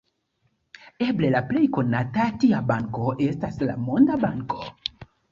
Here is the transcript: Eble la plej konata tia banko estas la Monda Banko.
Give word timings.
Eble 1.07 1.27
la 1.33 1.41
plej 1.49 1.61
konata 1.75 2.25
tia 2.43 2.61
banko 2.71 3.11
estas 3.27 3.61
la 3.67 3.75
Monda 3.83 4.17
Banko. 4.25 4.63